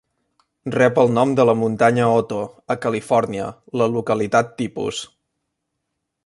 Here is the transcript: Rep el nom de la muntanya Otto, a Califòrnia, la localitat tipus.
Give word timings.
Rep 0.75 0.95
el 1.01 1.11
nom 1.17 1.33
de 1.39 1.45
la 1.49 1.53
muntanya 1.59 2.07
Otto, 2.13 2.39
a 2.75 2.79
Califòrnia, 2.87 3.51
la 3.83 3.89
localitat 3.99 4.51
tipus. 4.63 5.05